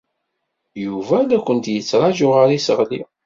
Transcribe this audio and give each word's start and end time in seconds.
Yuba 0.85 1.17
la 1.27 1.39
kent-yettṛaju 1.45 2.27
ɣer 2.35 2.47
yiseɣli. 2.51 3.01